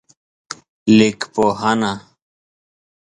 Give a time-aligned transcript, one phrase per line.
[0.97, 1.93] لیکپوهنه